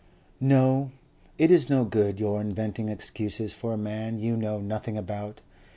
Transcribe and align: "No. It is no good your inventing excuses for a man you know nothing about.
"No. 0.39 0.89
It 1.37 1.51
is 1.51 1.69
no 1.69 1.85
good 1.85 2.19
your 2.19 2.41
inventing 2.41 2.89
excuses 2.89 3.53
for 3.53 3.71
a 3.71 3.77
man 3.77 4.17
you 4.17 4.35
know 4.35 4.57
nothing 4.59 4.97
about. 4.97 5.41